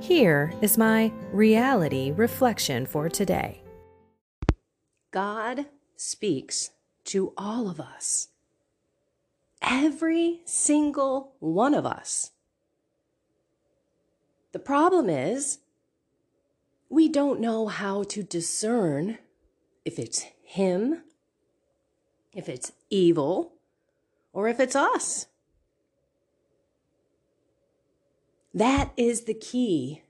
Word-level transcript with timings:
Here 0.00 0.52
is 0.60 0.76
my 0.76 1.10
reality 1.32 2.12
reflection 2.12 2.84
for 2.86 3.08
today 3.08 3.62
God 5.10 5.66
speaks 5.96 6.70
to 7.06 7.32
all 7.36 7.68
of 7.68 7.80
us, 7.80 8.28
every 9.62 10.42
single 10.44 11.32
one 11.40 11.72
of 11.72 11.86
us. 11.86 12.32
The 14.52 14.58
problem 14.58 15.08
is, 15.08 15.58
we 16.88 17.08
don't 17.08 17.40
know 17.40 17.66
how 17.66 18.02
to 18.04 18.22
discern 18.22 19.18
if 19.84 19.98
it's 19.98 20.26
Him, 20.42 21.02
if 22.32 22.48
it's 22.48 22.72
evil, 22.90 23.52
or 24.32 24.46
if 24.48 24.60
it's 24.60 24.76
us. 24.76 25.26
That 28.56 28.92
is 28.96 29.24
the 29.24 29.34
key 29.34 30.00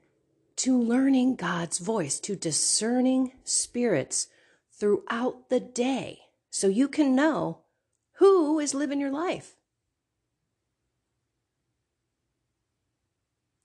to 0.55 0.81
learning 0.81 1.35
God's 1.35 1.79
voice, 1.79 2.17
to 2.21 2.37
discerning 2.37 3.33
spirits 3.43 4.27
throughout 4.71 5.49
the 5.49 5.59
day 5.59 6.19
so 6.49 6.67
you 6.67 6.87
can 6.87 7.13
know 7.13 7.63
who 8.19 8.57
is 8.59 8.73
living 8.73 9.01
your 9.01 9.11
life. 9.11 9.57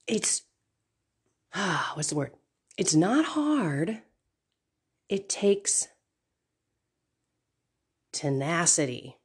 It's, 0.09 0.43
ah, 1.55 1.93
what's 1.95 2.09
the 2.09 2.17
word? 2.17 2.33
It's 2.77 2.97
not 2.97 3.25
hard. 3.25 4.03
It 5.09 5.29
takes 5.29 5.87
tenacity. 8.13 9.17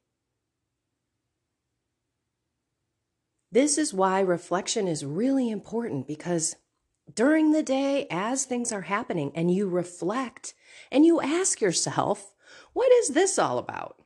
This 3.50 3.78
is 3.78 3.94
why 3.94 4.20
reflection 4.20 4.86
is 4.86 5.04
really 5.04 5.50
important 5.50 6.06
because 6.06 6.56
during 7.14 7.52
the 7.52 7.62
day, 7.62 8.06
as 8.10 8.44
things 8.44 8.72
are 8.72 8.82
happening, 8.82 9.32
and 9.34 9.50
you 9.50 9.66
reflect 9.68 10.54
and 10.92 11.06
you 11.06 11.20
ask 11.20 11.60
yourself, 11.60 12.34
what 12.74 12.92
is 12.92 13.08
this 13.10 13.38
all 13.38 13.58
about? 13.58 13.96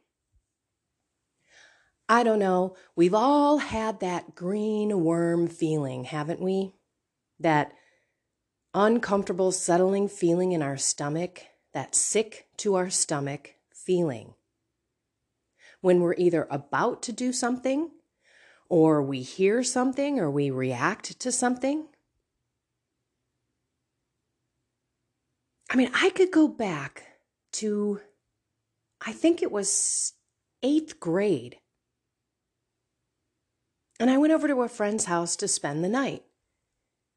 I 2.09 2.23
don't 2.23 2.39
know. 2.39 2.77
We've 2.95 3.15
all 3.15 3.59
had 3.59 4.01
that 4.01 4.35
green 4.35 5.03
worm 5.03 5.49
feeling, 5.49 6.05
haven't 6.05 6.41
we? 6.41 6.75
That 7.41 7.73
uncomfortable, 8.75 9.51
settling 9.51 10.09
feeling 10.09 10.53
in 10.53 10.63
our 10.63 10.77
stomach, 10.77 11.43
that 11.75 11.95
sick 11.95 12.47
to 12.59 12.75
our 12.75 12.91
stomach 12.91 13.55
feeling. 13.75 14.35
When 15.81 16.01
we're 16.01 16.15
either 16.15 16.47
about 16.51 17.03
to 17.03 17.13
do 17.13 17.33
something 17.33 17.91
or 18.73 19.03
we 19.03 19.21
hear 19.21 19.63
something 19.63 20.19
or 20.19 20.31
we 20.31 20.49
react 20.49 21.21
to 21.21 21.31
something. 21.31 21.85
I 25.69 25.77
mean, 25.77 25.91
I 25.93 26.09
could 26.09 26.31
go 26.31 26.49
back 26.49 27.03
to, 27.53 28.01
I 29.07 29.13
think 29.13 29.43
it 29.43 29.53
was 29.53 30.15
eighth 30.63 30.99
grade. 30.99 31.59
And 34.01 34.09
I 34.09 34.17
went 34.17 34.33
over 34.33 34.49
to 34.49 34.63
a 34.63 34.71
friend's 34.71 35.05
house 35.05 35.37
to 35.37 35.49
spend 35.49 35.85
the 35.85 35.91
night. 35.91 36.23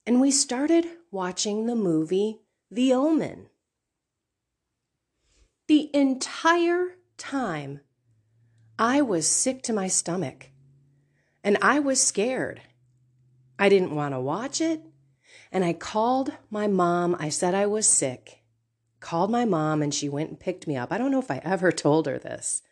And 0.06 0.20
we 0.20 0.32
started 0.32 0.86
watching 1.10 1.68
the 1.68 1.76
movie 1.76 2.42
The 2.70 2.92
Omen. 2.92 3.48
The 5.70 5.90
entire 5.96 6.98
time, 7.18 7.80
I 8.78 9.02
was 9.02 9.26
sick 9.26 9.64
to 9.64 9.74
my 9.74 9.88
stomach. 9.88 10.50
And 11.46 11.60
I 11.62 11.78
was 11.78 12.02
scared. 12.02 12.64
I 13.60 13.70
didn't 13.70 13.94
want 13.94 14.16
to 14.16 14.20
watch 14.20 14.60
it. 14.60 14.82
And 15.52 15.64
I 15.64 15.74
called 15.74 16.32
my 16.50 16.66
mom. 16.66 17.16
I 17.20 17.30
said 17.30 17.54
I 17.54 17.68
was 17.68 17.88
sick. 17.88 18.42
Called 19.00 19.30
my 19.30 19.46
mom 19.46 19.84
and 19.84 19.94
she 19.94 20.10
went 20.10 20.32
and 20.32 20.40
picked 20.40 20.66
me 20.66 20.76
up. 20.76 20.92
I 20.92 20.98
don't 20.98 21.12
know 21.12 21.20
if 21.20 21.30
I 21.30 21.42
ever 21.44 21.72
told 21.72 22.08
her 22.08 22.18
this. 22.18 22.64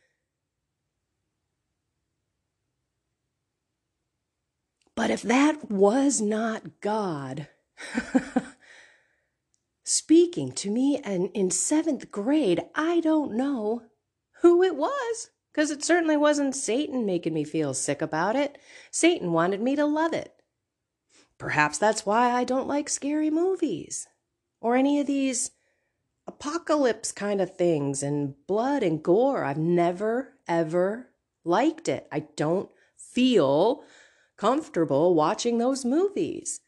But 4.95 5.12
if 5.12 5.22
that 5.22 5.69
was 5.69 6.19
not 6.19 6.81
God 6.81 7.47
speaking 9.83 10.51
to 10.53 10.72
me 10.72 11.00
and 11.03 11.29
in 11.35 11.51
seventh 11.51 12.09
grade, 12.09 12.63
I 12.73 13.01
don't 13.01 13.33
know 13.33 13.83
who 14.41 14.63
it 14.63 14.75
was 14.75 15.29
because 15.53 15.69
it 15.69 15.83
certainly 15.83 16.17
wasn't 16.17 16.55
Satan 16.55 17.05
making 17.05 17.33
me 17.33 17.43
feel 17.43 17.73
sick 17.75 18.01
about 18.01 18.35
it. 18.35 18.57
Satan 18.89 19.31
wanted 19.31 19.61
me 19.61 19.75
to 19.75 19.85
love 19.85 20.13
it. 20.13 20.33
Perhaps 21.37 21.77
that's 21.77 22.05
why 22.05 22.31
I 22.31 22.43
don't 22.43 22.67
like 22.67 22.89
scary 22.89 23.29
movies 23.29 24.07
or 24.61 24.75
any 24.75 24.99
of 24.99 25.05
these 25.05 25.51
apocalypse 26.25 27.11
kind 27.11 27.39
of 27.39 27.55
things 27.55 28.01
and 28.01 28.33
blood 28.47 28.81
and 28.81 29.03
gore. 29.03 29.43
I've 29.43 29.57
never, 29.57 30.33
ever 30.47 31.09
liked 31.43 31.87
it. 31.87 32.07
I 32.11 32.21
don't 32.35 32.69
feel 32.97 33.83
comfortable 34.37 35.13
watching 35.13 35.59
those 35.59 35.85
movies. 35.85 36.61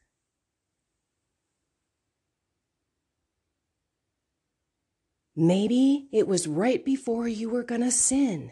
Maybe 5.36 6.08
it 6.12 6.28
was 6.28 6.48
right 6.48 6.86
before 6.86 7.28
you 7.28 7.50
were 7.50 7.64
going 7.64 7.82
to 7.82 7.92
sin 7.92 8.52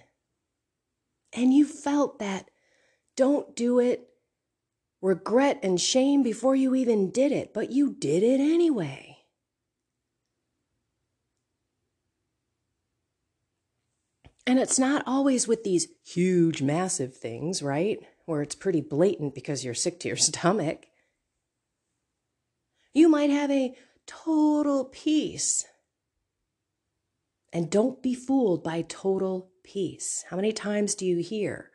and 1.36 1.54
you 1.54 1.66
felt 1.66 2.20
that 2.20 2.50
don't 3.16 3.56
do 3.56 3.80
it, 3.80 4.08
regret 5.02 5.60
and 5.64 5.80
shame 5.80 6.24
before 6.24 6.56
you 6.56 6.76
even 6.76 7.12
did 7.12 7.32
it, 7.32 7.54
but 7.54 7.72
you 7.72 7.94
did 7.94 8.24
it 8.24 8.40
anyway. 8.40 9.18
And 14.46 14.60
it's 14.60 14.78
not 14.78 15.04
always 15.08 15.48
with 15.48 15.64
these 15.64 15.88
huge, 16.06 16.62
massive 16.62 17.16
things, 17.16 17.64
right? 17.64 18.00
Where 18.26 18.42
it's 18.42 18.56
pretty 18.56 18.82
blatant 18.82 19.36
because 19.36 19.64
you're 19.64 19.74
sick 19.74 20.00
to 20.02 20.08
your 20.08 20.18
stomach. 20.18 20.88
You 22.94 23.10
might 23.10 23.30
have 23.30 23.50
a 23.50 23.76
total 24.06 24.86
peace. 24.86 25.66
And 27.52 27.70
don't 27.70 28.02
be 28.02 28.16
fooled 28.16 28.64
by 28.64 28.82
total 28.82 29.53
peace. 29.64 30.26
How 30.30 30.36
many 30.36 30.52
times 30.52 30.96
do 30.96 31.06
you 31.06 31.18
hear? 31.18 31.72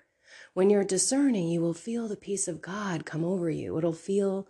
When 0.54 0.70
you're 0.70 0.84
discerning, 0.84 1.48
you 1.48 1.60
will 1.60 1.74
feel 1.74 2.08
the 2.08 2.16
peace 2.16 2.48
of 2.48 2.62
God 2.62 3.06
come 3.06 3.24
over 3.24 3.48
you. 3.50 3.76
It'll 3.78 3.92
feel 3.92 4.48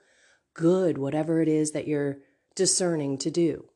good, 0.55 0.99
whatever 0.99 1.41
it 1.41 1.49
is 1.49 1.73
that 1.73 1.87
you're 1.87 2.19
discerning 2.55 3.19
to 3.19 3.31
do. 3.31 3.69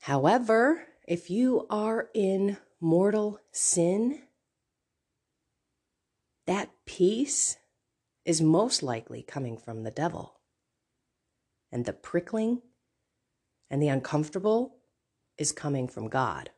However, 0.00 0.86
if 1.06 1.30
you 1.30 1.66
are 1.70 2.08
in 2.14 2.56
mortal 2.80 3.38
sin, 3.52 4.22
that 6.46 6.70
peace 6.86 7.56
is 8.24 8.40
most 8.40 8.82
likely 8.82 9.22
coming 9.22 9.56
from 9.56 9.82
the 9.82 9.90
devil. 9.90 10.40
And 11.70 11.84
the 11.84 11.92
prickling 11.92 12.62
and 13.70 13.80
the 13.80 13.88
uncomfortable 13.88 14.79
is 15.40 15.50
coming 15.50 15.88
from 15.88 16.08
God. 16.08 16.50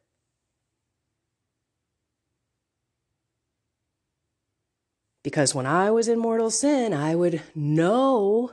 Because 5.22 5.54
when 5.54 5.66
I 5.66 5.90
was 5.92 6.08
in 6.08 6.18
mortal 6.18 6.50
sin, 6.50 6.92
I 6.92 7.14
would 7.14 7.40
know, 7.54 8.50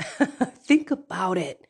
think 0.00 0.90
about 0.90 1.38
it. 1.38 1.68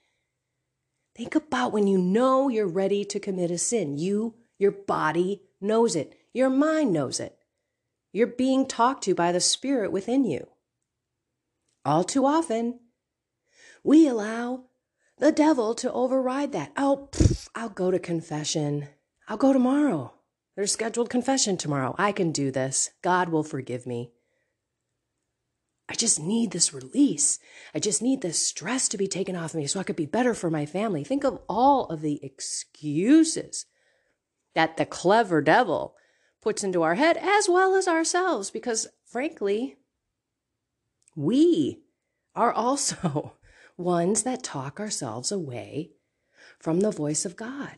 Think 1.14 1.34
about 1.34 1.72
when 1.72 1.86
you 1.86 1.98
know 1.98 2.48
you're 2.48 2.66
ready 2.66 3.04
to 3.04 3.20
commit 3.20 3.50
a 3.50 3.58
sin. 3.58 3.98
You, 3.98 4.34
your 4.58 4.70
body 4.72 5.42
knows 5.60 5.94
it. 5.94 6.16
Your 6.32 6.48
mind 6.48 6.94
knows 6.94 7.20
it. 7.20 7.36
You're 8.12 8.26
being 8.26 8.66
talked 8.66 9.04
to 9.04 9.14
by 9.14 9.30
the 9.30 9.40
Spirit 9.40 9.92
within 9.92 10.24
you. 10.24 10.48
All 11.84 12.02
too 12.02 12.24
often, 12.24 12.80
we 13.84 14.08
allow 14.08 14.64
the 15.20 15.30
devil 15.30 15.74
to 15.74 15.92
override 15.92 16.52
that. 16.52 16.72
Oh, 16.76 17.08
pff, 17.12 17.48
I'll 17.54 17.68
go 17.68 17.90
to 17.90 17.98
confession. 17.98 18.88
I'll 19.28 19.36
go 19.36 19.52
tomorrow. 19.52 20.14
There's 20.56 20.72
scheduled 20.72 21.10
confession 21.10 21.56
tomorrow. 21.56 21.94
I 21.98 22.12
can 22.12 22.32
do 22.32 22.50
this. 22.50 22.90
God 23.02 23.28
will 23.28 23.44
forgive 23.44 23.86
me. 23.86 24.10
I 25.88 25.94
just 25.94 26.20
need 26.20 26.52
this 26.52 26.72
release. 26.72 27.38
I 27.74 27.80
just 27.80 28.00
need 28.00 28.22
this 28.22 28.46
stress 28.46 28.88
to 28.88 28.98
be 28.98 29.08
taken 29.08 29.36
off 29.36 29.54
of 29.54 29.56
me 29.56 29.66
so 29.66 29.80
I 29.80 29.82
could 29.82 29.96
be 29.96 30.06
better 30.06 30.34
for 30.34 30.50
my 30.50 30.64
family. 30.64 31.04
Think 31.04 31.24
of 31.24 31.40
all 31.48 31.86
of 31.86 32.00
the 32.00 32.24
excuses 32.24 33.66
that 34.54 34.76
the 34.76 34.86
clever 34.86 35.42
devil 35.42 35.96
puts 36.40 36.64
into 36.64 36.82
our 36.82 36.94
head 36.94 37.16
as 37.16 37.48
well 37.48 37.74
as 37.74 37.86
ourselves, 37.86 38.50
because 38.50 38.86
frankly, 39.04 39.76
we 41.14 41.82
are 42.34 42.52
also 42.52 43.34
ones 43.80 44.22
that 44.22 44.42
talk 44.42 44.78
ourselves 44.78 45.32
away 45.32 45.90
from 46.58 46.80
the 46.80 46.90
voice 46.90 47.24
of 47.24 47.36
God. 47.36 47.76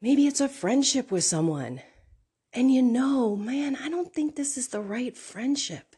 Maybe 0.00 0.26
it's 0.26 0.40
a 0.40 0.48
friendship 0.48 1.10
with 1.10 1.24
someone 1.24 1.80
and 2.56 2.72
you 2.72 2.80
know, 2.80 3.36
man, 3.36 3.76
I 3.76 3.90
don't 3.90 4.12
think 4.14 4.34
this 4.34 4.56
is 4.56 4.68
the 4.68 4.80
right 4.80 5.14
friendship. 5.14 5.94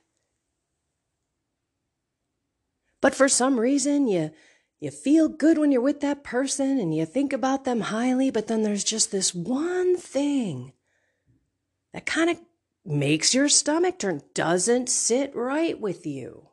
But 3.01 3.15
for 3.15 3.29
some 3.29 3.61
reason, 3.61 4.09
you 4.09 4.33
you 4.81 4.91
feel 4.91 5.29
good 5.29 5.59
when 5.59 5.73
you're 5.73 5.81
with 5.81 6.01
that 6.01 6.25
person 6.25 6.79
and 6.79 6.95
you 6.95 7.05
think 7.05 7.33
about 7.33 7.65
them 7.65 7.81
highly, 7.81 8.31
but 8.31 8.47
then 8.49 8.63
there's 8.63 8.85
just 8.85 9.11
this 9.11 9.35
one 9.35 9.97
thing 9.97 10.73
that 11.93 12.07
kind 12.07 12.31
of 12.31 12.41
makes 12.89 13.35
your 13.35 13.49
stomach 13.49 13.99
turn, 13.99 14.23
doesn't 14.35 14.89
sit 14.89 15.35
right 15.37 15.79
with 15.79 16.07
you. 16.07 16.49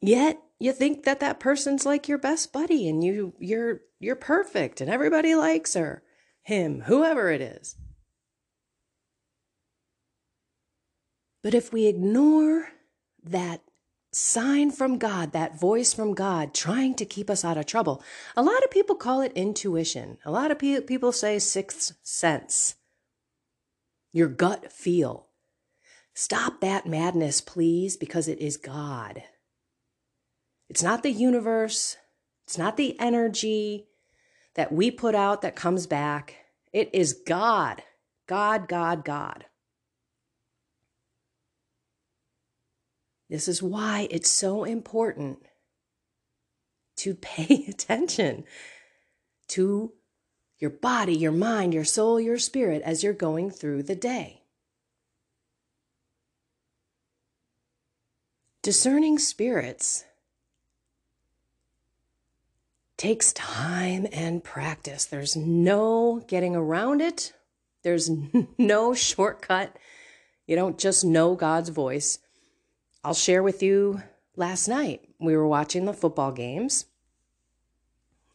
Yet 0.00 0.40
you 0.60 0.72
think 0.72 1.04
that 1.04 1.20
that 1.20 1.40
person's 1.40 1.84
like 1.84 2.08
your 2.08 2.18
best 2.18 2.52
buddy 2.52 2.88
and 2.88 3.02
you 3.02 3.34
you're 3.38 3.80
you're 3.98 4.16
perfect 4.16 4.80
and 4.80 4.88
everybody 4.88 5.34
likes 5.34 5.74
her 5.74 6.02
him, 6.42 6.82
whoever 6.82 7.30
it 7.30 7.40
is. 7.42 7.76
But 11.42 11.54
if 11.54 11.72
we 11.72 11.86
ignore 11.86 12.70
that 13.22 13.62
sign 14.12 14.70
from 14.70 14.98
God, 14.98 15.32
that 15.32 15.60
voice 15.60 15.92
from 15.92 16.14
God 16.14 16.54
trying 16.54 16.94
to 16.94 17.04
keep 17.04 17.28
us 17.28 17.44
out 17.44 17.58
of 17.58 17.66
trouble, 17.66 18.02
a 18.36 18.42
lot 18.42 18.64
of 18.64 18.70
people 18.70 18.96
call 18.96 19.20
it 19.20 19.32
intuition. 19.34 20.18
A 20.24 20.30
lot 20.30 20.50
of 20.50 20.58
people 20.58 21.12
say 21.12 21.38
sixth 21.38 21.96
sense, 22.02 22.76
your 24.12 24.28
gut 24.28 24.72
feel. 24.72 25.28
Stop 26.14 26.60
that 26.60 26.86
madness, 26.86 27.40
please, 27.40 27.96
because 27.96 28.28
it 28.28 28.40
is 28.40 28.56
God. 28.56 29.22
It's 30.68 30.82
not 30.82 31.02
the 31.02 31.12
universe, 31.12 31.96
it's 32.44 32.58
not 32.58 32.76
the 32.76 32.98
energy, 32.98 33.86
that 34.54 34.72
we 34.72 34.90
put 34.90 35.14
out 35.14 35.42
that 35.42 35.54
comes 35.54 35.86
back. 35.86 36.34
It 36.72 36.90
is 36.92 37.12
God, 37.12 37.82
God, 38.26 38.66
God, 38.66 39.04
God. 39.04 39.44
This 43.30 43.46
is 43.46 43.62
why 43.62 44.08
it's 44.10 44.30
so 44.30 44.64
important 44.64 45.38
to 46.96 47.14
pay 47.14 47.66
attention 47.68 48.44
to 49.48 49.92
your 50.58 50.70
body, 50.70 51.16
your 51.16 51.32
mind, 51.32 51.72
your 51.72 51.84
soul, 51.84 52.20
your 52.20 52.38
spirit 52.38 52.82
as 52.82 53.02
you're 53.02 53.12
going 53.12 53.50
through 53.50 53.82
the 53.82 53.94
day. 53.94 54.42
Discerning 58.62 59.18
spirits 59.18 60.04
takes 62.96 63.32
time 63.32 64.06
and 64.12 64.42
practice. 64.42 65.04
There's 65.04 65.36
no 65.36 66.24
getting 66.26 66.56
around 66.56 67.00
it, 67.00 67.32
there's 67.82 68.10
no 68.58 68.94
shortcut. 68.94 69.76
You 70.46 70.56
don't 70.56 70.78
just 70.78 71.04
know 71.04 71.34
God's 71.34 71.68
voice. 71.68 72.18
I'll 73.04 73.14
share 73.14 73.42
with 73.42 73.62
you 73.62 74.02
last 74.34 74.66
night. 74.66 75.02
We 75.20 75.36
were 75.36 75.46
watching 75.46 75.84
the 75.84 75.92
football 75.92 76.32
games. 76.32 76.86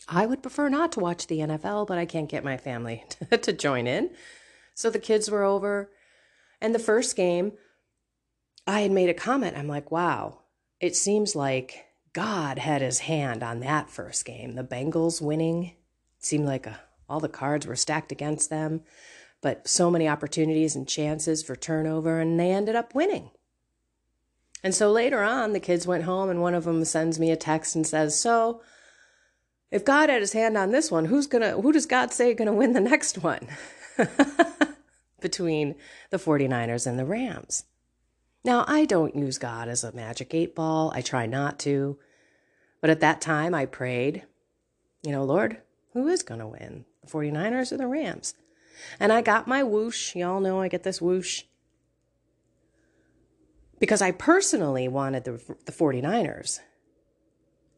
I 0.07 0.25
would 0.25 0.41
prefer 0.41 0.69
not 0.69 0.91
to 0.94 1.00
watch 1.00 1.27
the 1.27 1.39
NFL, 1.39 1.88
but 1.88 1.97
I 1.97 2.05
can't 2.05 2.29
get 2.29 2.44
my 2.44 2.57
family 2.57 3.05
to 3.41 3.53
join 3.53 3.88
in. 3.88 4.11
So 4.75 4.89
the 4.89 5.00
kids 5.00 5.29
were 5.29 5.44
over. 5.44 5.91
And 6.61 6.73
the 6.73 6.79
first 6.79 7.15
game, 7.15 7.53
I 8.65 8.81
had 8.81 8.91
made 8.91 9.09
a 9.09 9.13
comment. 9.13 9.57
I'm 9.57 9.67
like, 9.67 9.91
wow, 9.91 10.39
it 10.79 10.95
seems 10.95 11.35
like 11.35 11.85
God 12.13 12.59
had 12.59 12.81
his 12.81 13.00
hand 13.00 13.44
on 13.44 13.59
that 13.61 13.89
first 13.89 14.25
game. 14.25 14.55
The 14.55 14.63
Bengals 14.63 15.21
winning 15.21 15.73
seemed 16.19 16.45
like 16.45 16.67
a, 16.67 16.71
uh, 16.71 16.75
all 17.09 17.19
the 17.19 17.29
cards 17.29 17.67
were 17.67 17.75
stacked 17.75 18.11
against 18.11 18.50
them, 18.50 18.81
but 19.41 19.67
so 19.67 19.91
many 19.91 20.07
opportunities 20.07 20.75
and 20.75 20.88
chances 20.88 21.44
for 21.44 21.55
turnover, 21.55 22.21
and 22.21 22.39
they 22.39 22.50
ended 22.51 22.75
up 22.75 22.95
winning. 22.95 23.29
And 24.63 24.73
so 24.73 24.89
later 24.89 25.21
on, 25.21 25.51
the 25.51 25.59
kids 25.59 25.85
went 25.85 26.05
home, 26.05 26.29
and 26.29 26.41
one 26.41 26.55
of 26.55 26.63
them 26.63 26.85
sends 26.85 27.19
me 27.19 27.29
a 27.29 27.35
text 27.35 27.75
and 27.75 27.85
says, 27.85 28.17
"So, 28.17 28.61
if 29.73 29.83
God 29.83 30.09
had 30.09 30.21
His 30.21 30.31
hand 30.31 30.57
on 30.57 30.71
this 30.71 30.89
one, 30.89 31.05
who's 31.05 31.27
gonna? 31.27 31.59
Who 31.59 31.73
does 31.73 31.85
God 31.85 32.13
say 32.13 32.33
gonna 32.33 32.53
win 32.53 32.71
the 32.73 32.79
next 32.79 33.17
one?" 33.17 33.47
Between 35.19 35.75
the 36.09 36.17
49ers 36.17 36.87
and 36.87 36.99
the 36.99 37.05
Rams. 37.05 37.65
Now, 38.45 38.65
I 38.67 38.85
don't 38.85 39.15
use 39.15 39.37
God 39.37 39.69
as 39.69 39.83
a 39.83 39.93
magic 39.93 40.33
eight 40.33 40.53
ball. 40.53 40.91
I 40.93 41.01
try 41.01 41.25
not 41.25 41.59
to. 41.59 41.97
But 42.81 42.89
at 42.89 42.99
that 42.99 43.21
time, 43.21 43.55
I 43.55 43.65
prayed, 43.65 44.23
you 45.01 45.11
know, 45.11 45.23
Lord, 45.23 45.61
who 45.93 46.07
is 46.09 46.23
going 46.23 46.41
to 46.41 46.47
win? 46.47 46.83
The 47.01 47.09
49ers 47.09 47.71
or 47.71 47.77
the 47.77 47.87
Rams? 47.87 48.33
And 48.99 49.13
I 49.13 49.21
got 49.21 49.47
my 49.47 49.63
whoosh. 49.63 50.15
Y'all 50.15 50.41
know 50.41 50.59
I 50.59 50.67
get 50.67 50.83
this 50.83 51.01
whoosh. 51.01 51.43
Because 53.79 54.01
I 54.01 54.11
personally 54.11 54.89
wanted 54.89 55.23
the, 55.23 55.55
the 55.65 55.71
49ers. 55.71 56.59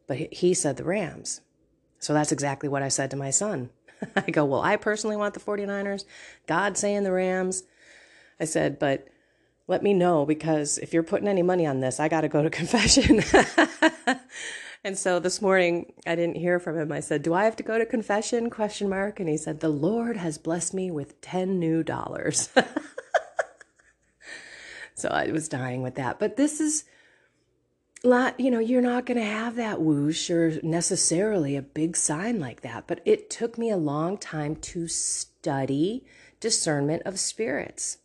But 0.08 0.32
he 0.32 0.54
said 0.54 0.76
the 0.76 0.84
Rams. 0.84 1.40
So 1.98 2.14
that's 2.14 2.32
exactly 2.32 2.68
what 2.68 2.82
I 2.82 2.88
said 2.88 3.10
to 3.10 3.16
my 3.16 3.30
son. 3.30 3.70
I 4.16 4.30
go, 4.30 4.44
Well, 4.44 4.60
I 4.60 4.76
personally 4.76 5.16
want 5.16 5.34
the 5.34 5.40
49ers. 5.40 6.04
God 6.46 6.76
saying 6.76 7.04
the 7.04 7.12
Rams. 7.12 7.64
I 8.38 8.44
said, 8.44 8.78
But 8.78 9.08
let 9.68 9.82
me 9.82 9.94
know 9.94 10.24
because 10.24 10.78
if 10.78 10.92
you're 10.92 11.02
putting 11.02 11.28
any 11.28 11.42
money 11.42 11.66
on 11.66 11.80
this, 11.80 11.98
I 11.98 12.08
got 12.08 12.22
to 12.22 12.28
go 12.28 12.42
to 12.42 12.50
confession. 12.60 13.22
and 14.84 14.96
so 14.96 15.18
this 15.18 15.42
morning 15.42 15.92
I 16.06 16.14
didn't 16.14 16.36
hear 16.36 16.60
from 16.60 16.78
him. 16.78 16.92
I 16.92 17.00
said, 17.00 17.22
"Do 17.22 17.34
I 17.34 17.44
have 17.44 17.56
to 17.56 17.62
go 17.62 17.78
to 17.78 17.86
confession?" 17.86 18.50
question 18.50 18.88
mark 18.88 19.18
and 19.18 19.28
he 19.28 19.36
said, 19.36 19.60
"The 19.60 19.68
Lord 19.68 20.16
has 20.16 20.38
blessed 20.38 20.74
me 20.74 20.90
with 20.90 21.20
10 21.20 21.58
new 21.58 21.82
dollars." 21.82 22.48
so 24.94 25.08
I 25.08 25.30
was 25.32 25.48
dying 25.48 25.82
with 25.82 25.96
that. 25.96 26.18
But 26.18 26.36
this 26.36 26.60
is 26.60 26.84
lot, 28.06 28.38
you 28.40 28.50
know, 28.50 28.58
you're 28.58 28.82
not 28.82 29.06
going 29.06 29.18
to 29.18 29.24
have 29.24 29.56
that 29.56 29.80
whoosh 29.80 30.30
or 30.30 30.60
necessarily 30.62 31.56
a 31.56 31.62
big 31.62 31.96
sign 31.96 32.40
like 32.40 32.62
that, 32.62 32.86
but 32.86 33.00
it 33.04 33.30
took 33.30 33.58
me 33.58 33.70
a 33.70 33.76
long 33.76 34.18
time 34.18 34.56
to 34.56 34.88
study 34.88 36.04
discernment 36.40 37.02
of 37.04 37.18
spirits. 37.18 37.98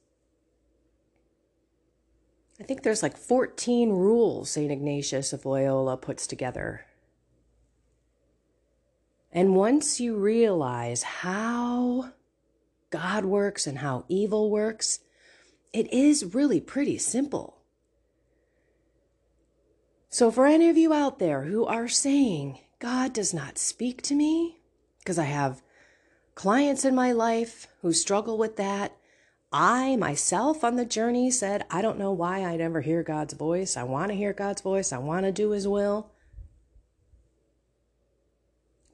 I 2.59 2.63
think 2.63 2.83
there's 2.83 3.01
like 3.01 3.17
14 3.17 3.89
rules 3.89 4.51
St. 4.51 4.71
Ignatius 4.71 5.33
of 5.33 5.45
Loyola 5.45 5.97
puts 5.97 6.27
together. 6.27 6.85
And 9.31 9.55
once 9.55 9.99
you 9.99 10.15
realize 10.15 11.03
how 11.03 12.11
God 12.91 13.25
works 13.25 13.65
and 13.65 13.79
how 13.79 14.05
evil 14.09 14.51
works, 14.51 14.99
it 15.73 15.91
is 15.91 16.35
really 16.35 16.59
pretty 16.59 16.97
simple. 16.97 17.60
So, 20.13 20.29
for 20.29 20.45
any 20.45 20.67
of 20.67 20.75
you 20.75 20.91
out 20.91 21.19
there 21.19 21.43
who 21.43 21.65
are 21.65 21.87
saying, 21.87 22.59
God 22.79 23.13
does 23.13 23.33
not 23.33 23.57
speak 23.57 24.01
to 24.01 24.13
me, 24.13 24.59
because 24.99 25.17
I 25.17 25.23
have 25.23 25.63
clients 26.35 26.83
in 26.83 26.93
my 26.93 27.13
life 27.13 27.67
who 27.81 27.93
struggle 27.93 28.37
with 28.37 28.57
that, 28.57 28.97
I 29.53 29.95
myself 29.95 30.65
on 30.65 30.75
the 30.75 30.83
journey 30.83 31.31
said, 31.31 31.63
I 31.71 31.81
don't 31.81 31.97
know 31.97 32.11
why 32.11 32.43
I 32.43 32.57
never 32.57 32.81
hear 32.81 33.03
God's 33.03 33.33
voice. 33.35 33.77
I 33.77 33.83
want 33.83 34.09
to 34.09 34.17
hear 34.17 34.33
God's 34.33 34.61
voice. 34.61 34.91
I 34.91 34.97
want 34.97 35.25
to 35.25 35.31
do 35.31 35.51
His 35.51 35.65
will. 35.65 36.11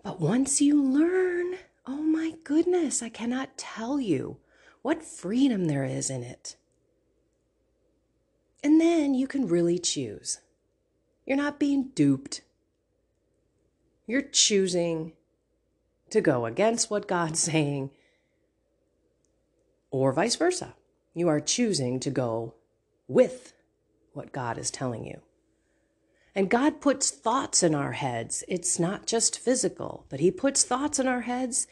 But 0.04 0.22
once 0.22 0.62
you 0.62 0.80
learn, 0.84 1.56
oh 1.88 2.04
my 2.04 2.34
goodness, 2.44 3.02
I 3.02 3.10
cannot 3.10 3.58
tell 3.58 4.00
you 4.00 4.38
what 4.84 5.02
freedom 5.02 5.66
there 5.66 5.84
is 5.84 6.12
in 6.12 6.22
it. 6.22 6.58
And 8.64 8.80
then 8.80 9.16
you 9.16 9.26
can 9.26 9.48
really 9.48 9.80
choose. 9.80 10.42
You're 11.28 11.38
not 11.38 11.60
being 11.60 11.90
duped. 11.94 12.42
You're 14.08 14.22
choosing 14.22 15.12
to 16.10 16.22
go 16.22 16.46
against 16.46 16.90
what 16.90 17.08
God's 17.08 17.42
saying, 17.42 17.92
or 19.92 20.14
vice 20.14 20.38
versa. 20.38 20.74
You 21.14 21.28
are 21.28 21.42
choosing 21.42 22.00
to 22.00 22.10
go 22.10 22.54
with 23.10 23.54
what 24.14 24.32
God 24.32 24.58
is 24.58 24.72
telling 24.72 25.06
you. 25.06 25.20
And 26.34 26.50
God 26.50 26.80
puts 26.80 27.10
thoughts 27.10 27.62
in 27.62 27.76
our 27.76 27.94
heads. 27.94 28.46
It's 28.48 28.80
not 28.80 29.06
just 29.06 29.38
physical, 29.38 30.06
but 30.08 30.22
He 30.22 30.32
puts 30.32 30.64
thoughts 30.64 30.98
in 30.98 31.08
our 31.08 31.22
heads. 31.22 31.68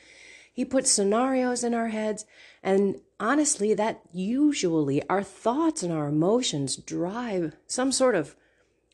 He 0.52 0.66
puts 0.66 0.92
scenarios 0.92 1.64
in 1.64 1.74
our 1.74 1.90
heads. 1.90 2.26
And 2.62 3.00
honestly, 3.20 3.74
that 3.76 4.02
usually 4.12 5.08
our 5.08 5.24
thoughts 5.24 5.82
and 5.82 5.94
our 5.94 6.08
emotions 6.08 6.76
drive 6.76 7.56
some 7.68 7.94
sort 7.94 8.16
of 8.16 8.36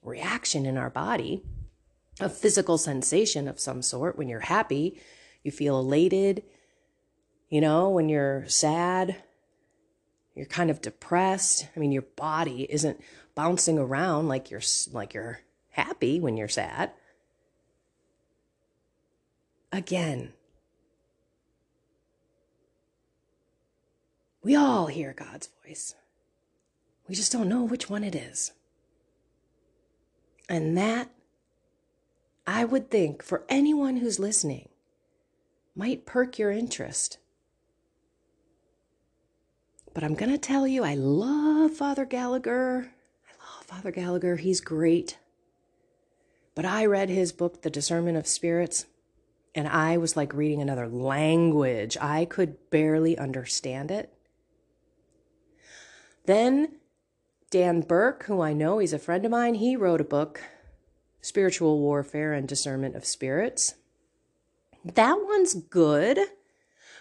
reaction 0.04 0.66
in 0.66 0.78
our 0.78 0.90
body, 0.90 1.44
a 2.20 2.30
physical 2.30 2.78
sensation 2.78 3.48
of 3.48 3.60
some 3.60 3.82
sort. 3.82 4.18
When 4.18 4.30
you're 4.30 4.42
happy, 4.42 5.02
you 5.44 5.52
feel 5.52 5.80
elated. 5.80 6.44
You 7.50 7.62
know, 7.62 7.90
when 7.90 8.10
you're 8.10 8.48
sad, 8.48 9.24
you're 10.36 10.46
kind 10.46 10.70
of 10.70 10.82
depressed. 10.82 11.68
I 11.76 11.80
mean, 11.80 11.92
your 11.92 12.04
body 12.04 12.68
isn't 12.70 13.02
bouncing 13.36 13.78
around 13.78 14.28
like 14.28 14.50
you're 14.50 14.62
like 14.92 15.14
you're 15.14 15.42
happy 15.70 16.20
when 16.20 16.38
you're 16.38 16.48
sad. 16.48 16.92
Again, 19.72 20.34
we 24.44 24.56
all 24.56 24.88
hear 24.88 25.14
God's 25.14 25.50
voice. 25.66 25.96
We 27.08 27.16
just 27.16 27.32
don't 27.32 27.50
know 27.50 27.64
which 27.64 27.90
one 27.90 28.04
it 28.04 28.16
is. 28.16 28.52
And 30.52 30.78
that, 30.78 31.10
I 32.46 32.66
would 32.66 32.92
think, 32.92 33.24
for 33.24 33.46
anyone 33.48 33.96
who's 33.96 34.20
listening, 34.20 34.68
might 35.78 36.06
perk 36.06 36.38
your 36.38 36.52
interest. 36.52 37.20
But 39.94 40.04
I'm 40.04 40.14
going 40.14 40.30
to 40.30 40.38
tell 40.38 40.68
you, 40.68 40.84
I 40.84 40.94
love 40.94 41.72
Father 41.72 42.04
Gallagher. 42.04 42.92
I 43.30 43.46
love 43.46 43.64
Father 43.64 43.92
Gallagher. 43.92 44.36
He's 44.36 44.60
great. 44.60 45.18
But 46.54 46.66
I 46.66 46.86
read 46.86 47.08
his 47.08 47.32
book, 47.32 47.62
The 47.62 47.70
Discernment 47.70 48.18
of 48.18 48.28
Spirits, 48.28 48.88
and 49.56 49.70
I 49.70 49.96
was 49.96 50.18
like 50.18 50.34
reading 50.34 50.62
another 50.62 50.90
language. 50.90 51.96
I 52.02 52.26
could 52.26 52.70
barely 52.70 53.18
understand 53.18 53.90
it. 53.90 54.14
Then 56.26 56.74
Dan 57.52 57.82
Burke, 57.82 58.24
who 58.24 58.42
I 58.42 58.54
know, 58.54 58.80
he's 58.80 58.94
a 58.94 59.00
friend 59.00 59.26
of 59.26 59.32
mine, 59.32 59.56
he 59.56 59.76
wrote 59.76 60.00
a 60.00 60.06
book, 60.06 60.42
Spiritual 61.20 61.80
Warfare 61.80 62.32
and 62.32 62.48
Discernment 62.48 62.96
of 62.96 63.04
Spirits. 63.04 63.76
That 64.86 65.20
one's 65.22 65.54
good, 65.54 66.18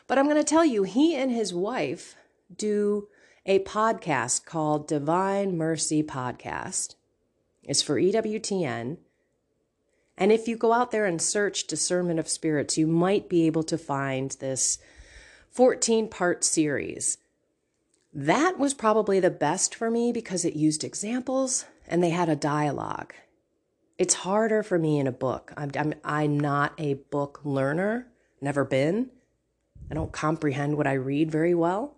but 0.09 0.19
I'm 0.19 0.25
going 0.25 0.37
to 0.37 0.45
tell 0.45 0.65
you, 0.65 0.83
he 0.83 1.15
and 1.15 1.31
his 1.31 1.55
wife 1.55 2.17
do 2.55 3.07
a 3.47 3.61
podcast 3.61 4.45
called 4.45 4.89
Divine 4.89 5.57
Mercy 5.57 6.03
Podcast. 6.03 6.97
It's 7.63 7.81
for 7.81 7.95
EWTN. 8.01 8.99
And 10.19 10.33
if 10.33 10.49
you 10.49 10.57
go 10.57 10.73
out 10.73 10.91
there 10.91 11.07
and 11.07 11.23
search 11.23 11.69
Discernment 11.69 12.19
of 12.19 12.29
Spirits, 12.29 12.77
you 12.77 12.89
might 12.89 13.29
be 13.29 13.47
able 13.47 13.63
to 13.63 13.79
find 13.79 14.33
this 14.33 14.79
14 15.51 16.09
part 16.09 16.43
series. 16.43 17.19
That 18.13 18.59
was 18.59 18.75
probably 18.75 19.21
the 19.21 19.31
best 19.31 19.75
for 19.75 19.91
me 19.91 20.13
because 20.13 20.45
it 20.45 20.57
used 20.57 20.83
examples 20.83 21.65
and 21.87 22.03
they 22.03 22.11
had 22.11 22.29
a 22.29 22.37
dialogue. 22.37 23.15
It's 23.99 24.15
harder 24.15 24.63
for 24.63 24.79
me 24.79 24.99
in 24.99 25.07
a 25.07 25.13
book. 25.13 25.53
I'm, 25.57 25.71
I'm, 25.77 25.95
I'm 26.05 26.41
not 26.41 26.73
a 26.79 26.95
book 26.95 27.41
learner, 27.45 28.09
never 28.41 28.65
been. 28.65 29.11
I 29.91 29.95
don't 29.95 30.13
comprehend 30.13 30.77
what 30.77 30.87
I 30.87 30.95
read 30.95 31.31
very 31.31 31.55
well. 31.55 31.97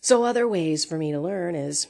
So, 0.00 0.22
other 0.24 0.46
ways 0.46 0.84
for 0.84 0.98
me 0.98 1.12
to 1.12 1.20
learn 1.20 1.54
is, 1.54 1.88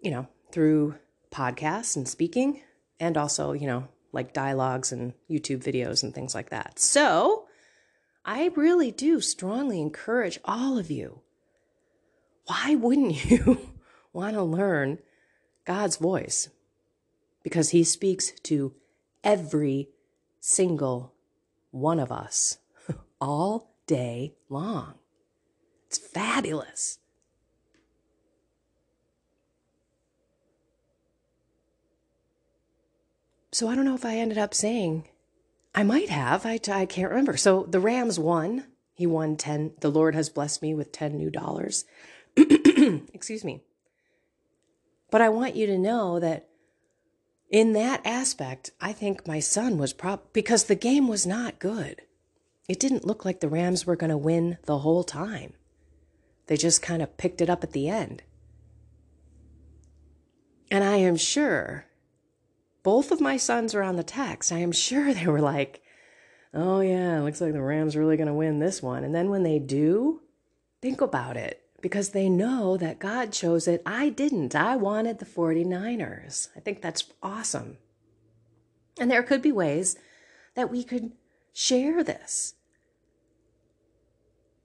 you 0.00 0.10
know, 0.10 0.26
through 0.50 0.96
podcasts 1.30 1.96
and 1.96 2.08
speaking, 2.08 2.60
and 2.98 3.16
also, 3.16 3.52
you 3.52 3.68
know, 3.68 3.86
like 4.10 4.32
dialogues 4.32 4.90
and 4.90 5.14
YouTube 5.30 5.62
videos 5.62 6.02
and 6.02 6.12
things 6.12 6.34
like 6.34 6.50
that. 6.50 6.80
So, 6.80 7.46
I 8.24 8.50
really 8.56 8.90
do 8.90 9.20
strongly 9.20 9.80
encourage 9.80 10.40
all 10.44 10.76
of 10.76 10.90
you. 10.90 11.20
Why 12.46 12.74
wouldn't 12.74 13.30
you 13.30 13.70
want 14.12 14.34
to 14.34 14.42
learn 14.42 14.98
God's 15.64 15.96
voice? 15.96 16.48
Because 17.42 17.70
He 17.70 17.84
speaks 17.84 18.32
to 18.44 18.74
every 19.24 19.88
single 20.40 21.14
one 21.70 21.98
of 21.98 22.12
us 22.12 22.58
all 23.20 23.74
day 23.86 24.34
long. 24.48 24.94
It's 25.86 25.98
fabulous. 25.98 26.98
So 33.52 33.68
I 33.68 33.74
don't 33.74 33.84
know 33.84 33.94
if 33.94 34.06
I 34.06 34.16
ended 34.16 34.38
up 34.38 34.54
saying, 34.54 35.08
I 35.74 35.82
might 35.82 36.08
have. 36.08 36.46
I, 36.46 36.58
I 36.68 36.86
can't 36.86 37.10
remember. 37.10 37.36
So 37.36 37.66
the 37.68 37.80
Rams 37.80 38.18
won. 38.18 38.66
He 38.94 39.06
won 39.06 39.36
10. 39.36 39.74
The 39.80 39.90
Lord 39.90 40.14
has 40.14 40.30
blessed 40.30 40.62
me 40.62 40.74
with 40.74 40.92
10 40.92 41.16
new 41.16 41.30
dollars. 41.30 41.84
Excuse 43.12 43.44
me. 43.44 43.62
But 45.10 45.20
I 45.20 45.28
want 45.28 45.56
you 45.56 45.66
to 45.66 45.78
know 45.78 46.18
that 46.20 46.48
in 47.50 47.74
that 47.74 48.00
aspect, 48.06 48.70
I 48.80 48.92
think 48.92 49.26
my 49.26 49.40
son 49.40 49.76
was 49.76 49.92
prop 49.92 50.32
because 50.32 50.64
the 50.64 50.74
game 50.74 51.06
was 51.06 51.26
not 51.26 51.58
good. 51.58 52.00
It 52.68 52.80
didn't 52.80 53.06
look 53.06 53.24
like 53.24 53.40
the 53.40 53.48
Rams 53.48 53.84
were 53.84 53.96
going 53.96 54.10
to 54.10 54.16
win 54.16 54.56
the 54.64 54.78
whole 54.78 55.04
time. 55.04 55.52
They 56.46 56.56
just 56.56 56.80
kind 56.80 57.02
of 57.02 57.18
picked 57.18 57.42
it 57.42 57.50
up 57.50 57.62
at 57.62 57.72
the 57.72 57.88
end. 57.88 58.22
And 60.70 60.82
I 60.82 60.96
am 60.96 61.16
sure 61.16 61.86
both 62.82 63.12
of 63.12 63.20
my 63.20 63.36
sons 63.36 63.74
are 63.74 63.82
on 63.82 63.96
the 63.96 64.02
text. 64.02 64.50
I 64.50 64.58
am 64.58 64.72
sure 64.72 65.12
they 65.12 65.26
were 65.26 65.40
like, 65.40 65.82
oh, 66.54 66.80
yeah, 66.80 67.20
looks 67.20 67.42
like 67.42 67.52
the 67.52 67.60
Rams 67.60 67.96
really 67.96 68.16
going 68.16 68.26
to 68.28 68.34
win 68.34 68.58
this 68.58 68.82
one. 68.82 69.04
And 69.04 69.14
then 69.14 69.28
when 69.28 69.42
they 69.42 69.58
do, 69.58 70.22
think 70.80 71.02
about 71.02 71.36
it 71.36 71.61
because 71.82 72.10
they 72.10 72.30
know 72.30 72.76
that 72.78 73.00
God 73.00 73.32
chose 73.32 73.68
it. 73.68 73.82
I 73.84 74.08
didn't. 74.08 74.54
I 74.54 74.76
wanted 74.76 75.18
the 75.18 75.26
49ers. 75.26 76.48
I 76.56 76.60
think 76.60 76.80
that's 76.80 77.04
awesome. 77.22 77.76
And 78.98 79.10
there 79.10 79.22
could 79.22 79.42
be 79.42 79.52
ways 79.52 79.96
that 80.54 80.70
we 80.70 80.84
could 80.84 81.12
share 81.52 82.04
this. 82.04 82.54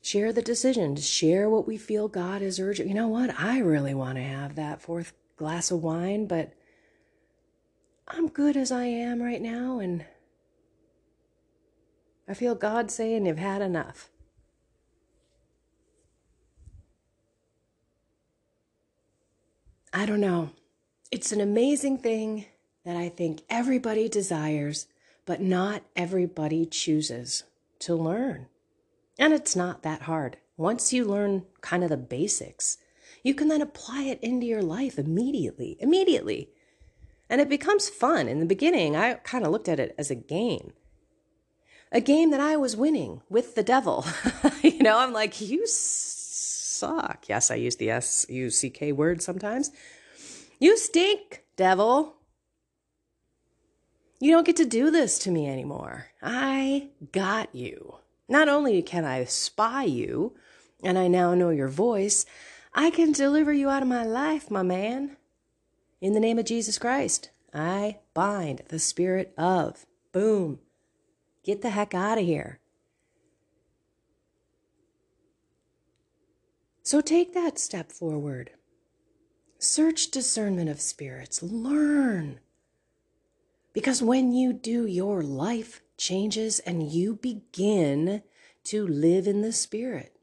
Share 0.01 0.31
the 0.31 0.41
decisions, 0.41 1.05
share 1.09 1.49
what 1.49 1.67
we 1.67 1.75
feel 1.77 2.07
God 2.07 2.41
is 2.41 2.59
urging. 2.59 2.87
You 2.87 2.93
know 2.93 3.09
what? 3.09 3.37
I 3.37 3.59
really 3.59 3.93
want 3.93 4.17
to 4.17 4.23
have 4.23 4.55
that 4.55 4.81
fourth 4.81 5.13
glass 5.35 5.69
of 5.71 5.83
wine, 5.83 6.27
but 6.27 6.53
I'm 8.07 8.29
good 8.29 8.55
as 8.55 8.71
I 8.71 8.85
am 8.85 9.21
right 9.21 9.41
now, 9.41 9.79
and 9.79 10.05
I 12.27 12.33
feel 12.33 12.55
God 12.55 12.89
saying 12.89 13.25
you've 13.25 13.37
had 13.37 13.61
enough. 13.61 14.09
I 19.97 20.05
don't 20.05 20.21
know. 20.21 20.51
It's 21.09 21.31
an 21.31 21.41
amazing 21.41 21.97
thing 21.97 22.45
that 22.85 22.95
I 22.95 23.09
think 23.09 23.41
everybody 23.49 24.07
desires, 24.07 24.85
but 25.25 25.41
not 25.41 25.81
everybody 25.95 26.67
chooses 26.67 27.45
to 27.79 27.95
learn. 27.95 28.45
And 29.17 29.33
it's 29.33 29.55
not 29.55 29.81
that 29.81 30.03
hard. 30.03 30.37
Once 30.55 30.93
you 30.93 31.03
learn 31.03 31.45
kind 31.61 31.83
of 31.83 31.89
the 31.89 31.97
basics, 31.97 32.77
you 33.23 33.33
can 33.33 33.47
then 33.47 33.59
apply 33.59 34.03
it 34.03 34.19
into 34.21 34.45
your 34.45 34.61
life 34.61 34.99
immediately. 34.99 35.77
Immediately. 35.79 36.51
And 37.27 37.41
it 37.41 37.49
becomes 37.49 37.89
fun. 37.89 38.27
In 38.27 38.39
the 38.39 38.45
beginning, 38.45 38.95
I 38.95 39.15
kind 39.15 39.43
of 39.43 39.51
looked 39.51 39.67
at 39.67 39.79
it 39.79 39.95
as 39.97 40.11
a 40.11 40.15
game. 40.15 40.73
A 41.91 42.01
game 42.01 42.29
that 42.29 42.39
I 42.39 42.55
was 42.55 42.77
winning 42.77 43.23
with 43.31 43.55
the 43.55 43.63
devil. 43.63 44.05
you 44.61 44.77
know, 44.77 44.99
I'm 44.99 45.11
like, 45.11 45.41
you 45.41 45.65
suck. 46.77 47.25
Yes, 47.27 47.51
I 47.51 47.55
use 47.55 47.75
the 47.75 47.89
S 47.89 48.25
U 48.29 48.49
C 48.49 48.69
K 48.69 48.91
word 48.91 49.21
sometimes. 49.21 49.71
You 50.59 50.77
stink, 50.77 51.43
devil. 51.55 52.15
You 54.19 54.31
don't 54.31 54.45
get 54.45 54.55
to 54.55 54.65
do 54.65 54.89
this 54.89 55.19
to 55.19 55.31
me 55.31 55.47
anymore. 55.47 56.07
I 56.21 56.89
got 57.11 57.53
you. 57.53 57.97
Not 58.27 58.49
only 58.49 58.81
can 58.81 59.05
I 59.05 59.23
spy 59.25 59.83
you, 59.83 60.35
and 60.83 60.97
I 60.97 61.07
now 61.07 61.33
know 61.33 61.49
your 61.49 61.67
voice, 61.67 62.25
I 62.73 62.89
can 62.89 63.11
deliver 63.11 63.53
you 63.53 63.69
out 63.69 63.83
of 63.83 63.87
my 63.87 64.03
life, 64.03 64.51
my 64.51 64.63
man. 64.63 65.17
In 66.01 66.13
the 66.13 66.19
name 66.19 66.37
of 66.37 66.45
Jesus 66.45 66.77
Christ, 66.77 67.29
I 67.53 67.99
bind 68.13 68.63
the 68.69 68.79
spirit 68.79 69.33
of. 69.37 69.85
Boom. 70.11 70.59
Get 71.43 71.61
the 71.61 71.69
heck 71.69 71.93
out 71.93 72.17
of 72.17 72.25
here. 72.25 72.59
So 76.87 77.01
take 77.01 77.33
that 77.33 77.59
step 77.59 77.91
forward. 77.91 78.51
Search 79.59 80.09
discernment 80.09 80.69
of 80.69 80.79
spirits. 80.79 81.43
Learn. 81.43 82.39
Because 83.73 84.01
when 84.01 84.31
you 84.31 84.53
do, 84.53 84.85
your 84.85 85.21
life 85.21 85.81
changes 85.97 86.59
and 86.59 86.89
you 86.89 87.15
begin 87.15 88.23
to 88.63 88.87
live 88.87 89.27
in 89.27 89.41
the 89.41 89.51
Spirit. 89.51 90.15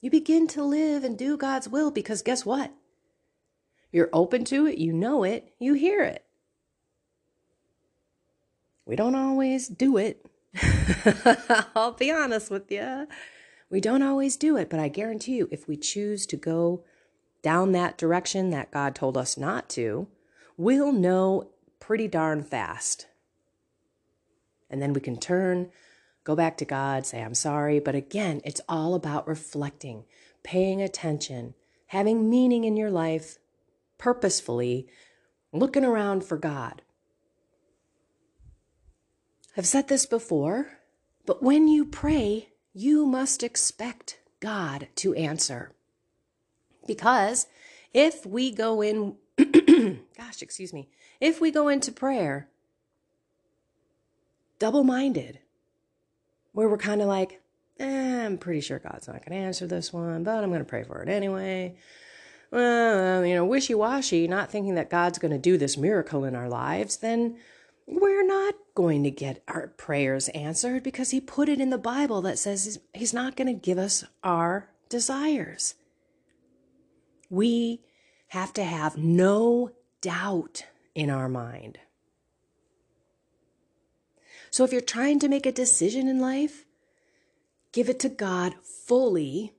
You 0.00 0.10
begin 0.10 0.48
to 0.48 0.64
live 0.64 1.04
and 1.04 1.16
do 1.16 1.36
God's 1.36 1.68
will 1.68 1.92
because 1.92 2.20
guess 2.20 2.44
what? 2.44 2.72
You're 3.92 4.10
open 4.12 4.44
to 4.46 4.66
it, 4.66 4.78
you 4.78 4.92
know 4.92 5.22
it, 5.22 5.54
you 5.60 5.74
hear 5.74 6.02
it. 6.02 6.24
We 8.86 8.96
don't 8.96 9.14
always 9.14 9.68
do 9.68 9.98
it. 9.98 10.26
I'll 11.76 11.92
be 11.92 12.10
honest 12.10 12.50
with 12.50 12.72
you. 12.72 13.06
We 13.72 13.80
don't 13.80 14.02
always 14.02 14.36
do 14.36 14.58
it, 14.58 14.68
but 14.68 14.78
I 14.78 14.88
guarantee 14.88 15.36
you, 15.36 15.48
if 15.50 15.66
we 15.66 15.78
choose 15.78 16.26
to 16.26 16.36
go 16.36 16.84
down 17.40 17.72
that 17.72 17.96
direction 17.96 18.50
that 18.50 18.70
God 18.70 18.94
told 18.94 19.16
us 19.16 19.38
not 19.38 19.70
to, 19.70 20.08
we'll 20.58 20.92
know 20.92 21.52
pretty 21.80 22.06
darn 22.06 22.42
fast. 22.42 23.06
And 24.68 24.82
then 24.82 24.92
we 24.92 25.00
can 25.00 25.16
turn, 25.18 25.70
go 26.22 26.36
back 26.36 26.58
to 26.58 26.66
God, 26.66 27.06
say, 27.06 27.22
I'm 27.22 27.32
sorry. 27.32 27.80
But 27.80 27.94
again, 27.94 28.42
it's 28.44 28.60
all 28.68 28.94
about 28.94 29.26
reflecting, 29.26 30.04
paying 30.42 30.82
attention, 30.82 31.54
having 31.86 32.28
meaning 32.28 32.64
in 32.64 32.76
your 32.76 32.90
life 32.90 33.38
purposefully, 33.96 34.86
looking 35.50 35.84
around 35.84 36.24
for 36.24 36.36
God. 36.36 36.82
I've 39.56 39.66
said 39.66 39.88
this 39.88 40.04
before, 40.04 40.78
but 41.24 41.42
when 41.42 41.68
you 41.68 41.86
pray, 41.86 42.51
you 42.74 43.06
must 43.06 43.42
expect 43.42 44.18
God 44.40 44.88
to 44.96 45.14
answer. 45.14 45.72
Because 46.86 47.46
if 47.92 48.26
we 48.26 48.50
go 48.50 48.82
in, 48.82 49.16
gosh, 50.16 50.42
excuse 50.42 50.72
me, 50.72 50.88
if 51.20 51.40
we 51.40 51.50
go 51.50 51.68
into 51.68 51.92
prayer 51.92 52.48
double 54.58 54.84
minded, 54.84 55.40
where 56.52 56.68
we're 56.68 56.76
kind 56.76 57.02
of 57.02 57.08
like, 57.08 57.40
eh, 57.80 58.24
I'm 58.24 58.38
pretty 58.38 58.60
sure 58.60 58.78
God's 58.78 59.08
not 59.08 59.24
going 59.24 59.38
to 59.38 59.44
answer 59.44 59.66
this 59.66 59.92
one, 59.92 60.22
but 60.22 60.42
I'm 60.42 60.50
going 60.50 60.60
to 60.60 60.64
pray 60.64 60.84
for 60.84 61.02
it 61.02 61.08
anyway. 61.08 61.76
Well, 62.50 63.24
you 63.24 63.34
know, 63.34 63.44
wishy 63.44 63.74
washy, 63.74 64.28
not 64.28 64.50
thinking 64.50 64.74
that 64.74 64.90
God's 64.90 65.18
going 65.18 65.32
to 65.32 65.38
do 65.38 65.56
this 65.56 65.76
miracle 65.76 66.24
in 66.24 66.36
our 66.36 66.48
lives, 66.48 66.98
then 66.98 67.38
we're 67.86 68.26
not 68.26 68.54
going 68.74 69.02
to 69.04 69.10
get 69.10 69.42
our 69.48 69.68
prayers 69.68 70.28
answered 70.30 70.82
because 70.82 71.10
He 71.10 71.20
put 71.20 71.48
it 71.48 71.60
in 71.60 71.70
the 71.70 71.78
Bible 71.78 72.22
that 72.22 72.38
says 72.38 72.78
He's 72.94 73.14
not 73.14 73.36
going 73.36 73.48
to 73.48 73.52
give 73.52 73.78
us 73.78 74.04
our 74.22 74.68
desires. 74.88 75.74
We 77.30 77.80
have 78.28 78.52
to 78.54 78.64
have 78.64 78.96
no 78.96 79.72
doubt 80.00 80.66
in 80.94 81.10
our 81.10 81.28
mind. 81.28 81.78
So 84.50 84.64
if 84.64 84.72
you're 84.72 84.82
trying 84.82 85.18
to 85.20 85.28
make 85.28 85.46
a 85.46 85.52
decision 85.52 86.08
in 86.08 86.20
life, 86.20 86.66
give 87.72 87.88
it 87.88 87.98
to 88.00 88.10
God 88.10 88.54
fully, 88.62 89.54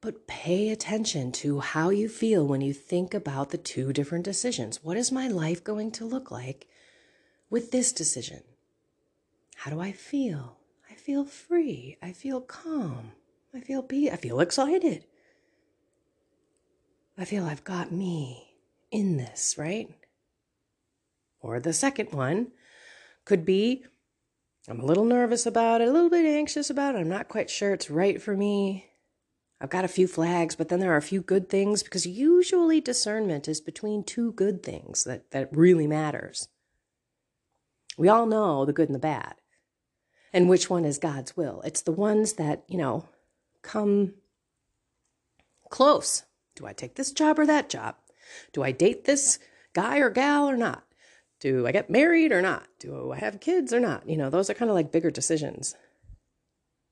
but 0.00 0.26
pay 0.26 0.70
attention 0.70 1.30
to 1.32 1.60
how 1.60 1.90
you 1.90 2.08
feel 2.08 2.44
when 2.44 2.60
you 2.60 2.72
think 2.72 3.14
about 3.14 3.50
the 3.50 3.58
two 3.58 3.92
different 3.92 4.24
decisions. 4.24 4.82
What 4.82 4.96
is 4.96 5.12
my 5.12 5.28
life 5.28 5.62
going 5.62 5.92
to 5.92 6.04
look 6.04 6.32
like 6.32 6.66
with 7.50 7.70
this 7.70 7.92
decision? 7.92 8.42
How 9.56 9.70
do 9.70 9.80
I 9.80 9.92
feel? 9.92 10.58
I 10.90 10.94
feel 10.94 11.24
free. 11.24 11.96
I 12.02 12.12
feel 12.12 12.40
calm. 12.40 13.12
I 13.54 13.60
feel 13.60 13.82
be 13.82 14.10
I 14.10 14.16
feel 14.16 14.40
excited. 14.40 15.04
I 17.16 17.24
feel 17.24 17.44
I've 17.44 17.64
got 17.64 17.92
me 17.92 18.56
in 18.90 19.16
this, 19.16 19.56
right? 19.56 19.88
Or 21.40 21.60
the 21.60 21.72
second 21.72 22.12
one 22.12 22.48
could 23.24 23.44
be 23.44 23.84
I'm 24.66 24.80
a 24.80 24.86
little 24.86 25.04
nervous 25.04 25.44
about 25.44 25.82
it, 25.82 25.88
a 25.88 25.92
little 25.92 26.08
bit 26.08 26.24
anxious 26.24 26.70
about 26.70 26.94
it. 26.94 26.98
I'm 26.98 27.08
not 27.08 27.28
quite 27.28 27.50
sure 27.50 27.74
it's 27.74 27.90
right 27.90 28.20
for 28.20 28.34
me. 28.34 28.90
I've 29.60 29.70
got 29.70 29.84
a 29.84 29.88
few 29.88 30.08
flags, 30.08 30.56
but 30.56 30.68
then 30.68 30.80
there 30.80 30.92
are 30.92 30.98
a 30.98 31.02
few 31.02 31.20
good 31.20 31.48
things 31.48 31.82
because 31.82 32.06
usually 32.06 32.80
discernment 32.80 33.46
is 33.46 33.60
between 33.60 34.04
two 34.04 34.32
good 34.32 34.62
things 34.62 35.04
that, 35.04 35.30
that 35.32 35.54
really 35.54 35.86
matters. 35.86 36.48
We 37.96 38.08
all 38.08 38.26
know 38.26 38.64
the 38.64 38.72
good 38.72 38.88
and 38.88 38.94
the 38.94 39.00
bad 39.00 39.34
and 40.32 40.48
which 40.48 40.68
one 40.68 40.84
is 40.84 40.98
God's 40.98 41.36
will. 41.36 41.62
It's 41.62 41.82
the 41.82 41.92
ones 41.92 42.34
that, 42.34 42.64
you 42.68 42.76
know, 42.76 43.08
come 43.62 44.14
close 45.70 46.24
do 46.56 46.66
I 46.66 46.72
take 46.72 46.94
this 46.94 47.12
job 47.12 47.38
or 47.38 47.46
that 47.46 47.68
job? 47.68 47.96
Do 48.52 48.62
I 48.62 48.72
date 48.72 49.04
this 49.04 49.38
guy 49.72 49.98
or 49.98 50.10
gal 50.10 50.48
or 50.48 50.56
not? 50.56 50.84
Do 51.40 51.66
I 51.66 51.72
get 51.72 51.90
married 51.90 52.32
or 52.32 52.40
not? 52.40 52.68
Do 52.78 53.12
I 53.12 53.18
have 53.18 53.40
kids 53.40 53.72
or 53.72 53.80
not? 53.80 54.08
You 54.08 54.16
know, 54.16 54.30
those 54.30 54.48
are 54.48 54.54
kind 54.54 54.70
of 54.70 54.76
like 54.76 54.92
bigger 54.92 55.10
decisions, 55.10 55.74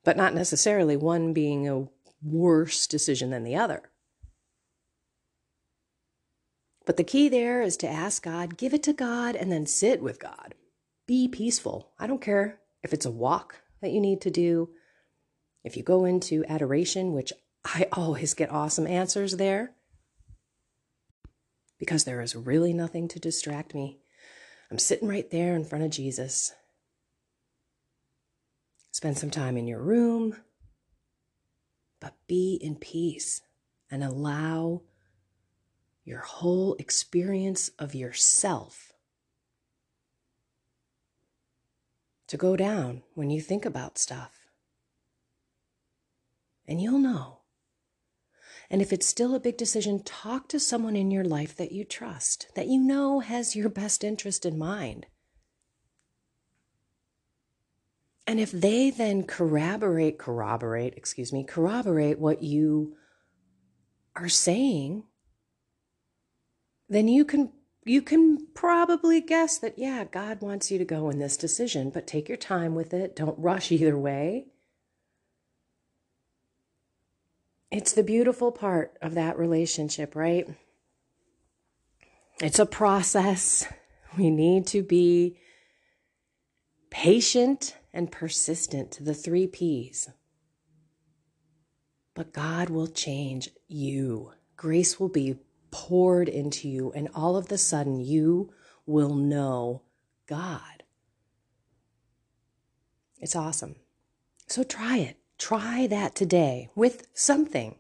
but 0.05 0.17
not 0.17 0.35
necessarily 0.35 0.97
one 0.97 1.33
being 1.33 1.69
a 1.69 1.87
worse 2.23 2.87
decision 2.87 3.31
than 3.31 3.45
the 3.45 3.57
other. 3.57 3.83
But 6.85 6.97
the 6.97 7.05
key 7.05 7.29
there 7.29 7.63
is 7.63 7.77
to 7.79 7.89
ask 7.89 8.25
God, 8.25 8.57
give 8.57 8.75
it 8.75 8.83
to 8.83 8.93
God, 8.93 9.37
and 9.37 9.53
then 9.53 9.67
sit 9.67 10.03
with 10.03 10.19
God. 10.19 10.55
Be 11.13 11.29
peaceful. 11.29 11.93
I 11.99 12.07
don't 12.07 12.23
care 12.23 12.59
if 12.83 12.95
it's 12.95 13.05
a 13.05 13.11
walk 13.11 13.57
that 13.83 13.91
you 13.91 14.01
need 14.01 14.23
to 14.23 14.31
do. 14.31 14.71
If 15.63 15.77
you 15.77 15.83
go 15.83 16.07
into 16.07 16.43
adoration, 16.49 17.13
which 17.13 17.35
I 17.67 17.87
always 17.93 18.33
get 18.33 18.51
awesome 18.51 18.87
answers 18.87 19.37
there 19.37 19.75
because 21.79 22.05
there 22.05 22.23
is 22.23 22.35
really 22.35 22.73
nothing 22.73 23.09
to 23.09 23.21
distract 23.21 23.75
me. 23.75 23.99
I'm 24.71 24.79
sitting 24.79 25.07
right 25.07 25.31
there 25.31 25.55
in 25.55 25.67
front 25.67 25.85
of 25.85 25.91
Jesus. 25.91 26.55
Spend 28.93 29.19
some 29.19 29.29
time 29.29 29.59
in 29.59 29.69
your 29.69 29.83
room, 29.83 30.37
but 32.01 32.15
be 32.27 32.59
in 32.59 32.77
peace 32.77 33.43
and 33.91 34.03
allow 34.03 34.81
your 36.07 36.21
whole 36.21 36.75
experience 36.77 37.71
of 37.79 37.95
yourself 37.95 38.92
to 42.33 42.37
go 42.37 42.57
down 42.57 43.03
when 43.15 43.31
you 43.31 43.41
think 43.41 43.65
about 43.65 43.97
stuff. 43.97 44.49
And 46.67 46.83
you'll 46.83 46.99
know 46.99 47.43
and 48.73 48.81
if 48.81 48.91
it's 48.91 49.07
still 49.07 49.35
a 49.35 49.41
big 49.41 49.59
decision, 49.59 50.03
talk 50.03 50.49
to 50.49 50.59
someone 50.59 50.97
in 50.97 51.11
your 51.11 51.25
life 51.25 51.55
that 51.57 51.73
you 51.73 51.85
trust, 51.85 52.49
that 52.55 52.69
you 52.69 52.81
know 52.81 53.21
has 53.21 53.55
your 53.55 53.69
best 53.69 54.03
interest 54.03 54.47
in 54.47 54.59
mind. 54.59 55.05
And 58.27 58.41
if 58.41 58.51
they 58.51 58.89
then 58.89 59.25
corroborate, 59.25 60.19
corroborate, 60.19 60.95
excuse 60.97 61.35
me, 61.35 61.45
corroborate 61.45 62.19
what 62.19 62.43
you 62.43 62.95
are 64.17 64.31
saying, 64.31 65.05
then 66.89 67.09
you 67.09 67.27
can 67.27 67.53
you 67.85 68.03
can 68.03 68.47
probably 68.55 69.21
guess 69.21 69.59
that 69.59 69.79
yeah, 69.79 70.05
God 70.05 70.41
wants 70.41 70.71
you 70.71 70.79
to 70.79 70.85
go 70.85 71.11
in 71.11 71.19
this 71.19 71.37
decision, 71.37 71.91
but 71.91 72.07
take 72.07 72.29
your 72.29 72.39
time 72.39 72.75
with 72.75 72.95
it. 72.95 73.17
Don't 73.17 73.39
rush 73.39 73.73
either 73.73 73.99
way. 73.99 74.47
It's 77.71 77.93
the 77.93 78.03
beautiful 78.03 78.53
part 78.53 78.97
of 79.01 79.15
that 79.15 79.39
relationship, 79.39 80.15
right? 80.15 80.47
It's 82.41 82.59
a 82.59 82.67
process. 82.67 83.67
We 84.19 84.31
need 84.31 84.67
to 84.69 84.83
be 84.83 85.39
patient 86.91 87.75
and 87.95 88.13
persistent, 88.13 88.99
the 89.01 89.15
three 89.15 89.47
P's. 89.47 90.11
But 92.15 92.35
God 92.35 92.69
will 92.69 92.89
change 92.89 93.49
you. 93.69 94.33
Grace 94.57 95.01
will 95.01 95.09
be 95.09 95.39
poured 95.73 96.29
into 96.29 96.69
you, 96.69 96.93
and 96.93 97.09
all 97.15 97.37
of 97.37 97.49
the 97.49 97.59
sudden, 97.59 97.99
you 97.99 98.53
will 98.87 99.15
know 99.15 99.83
God. 100.29 100.85
It's 103.21 103.35
awesome. 103.35 103.77
So 104.47 104.63
try 104.63 104.99
it. 104.99 105.17
Try 105.39 105.89
that 105.89 106.15
today 106.15 106.69
with 106.77 107.09
something, 107.15 107.77